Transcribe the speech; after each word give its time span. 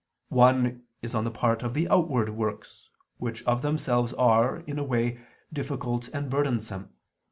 One 0.29 0.81
is 1.03 1.13
on 1.13 1.25
the 1.25 1.29
part 1.29 1.61
of 1.61 1.75
the 1.75 1.87
outward 1.87 2.29
works, 2.29 2.89
which 3.19 3.43
of 3.43 3.61
themselves 3.61 4.13
are, 4.13 4.61
in 4.61 4.79
a 4.79 4.83
way, 4.83 5.19
difficult 5.53 6.07
and 6.07 6.27
burdensome. 6.27 6.89